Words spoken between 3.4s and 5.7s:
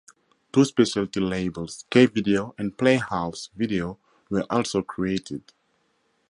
Video, were also created.